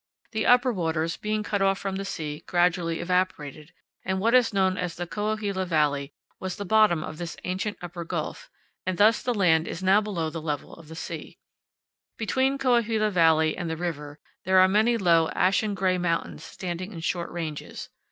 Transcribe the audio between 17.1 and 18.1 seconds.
ranges.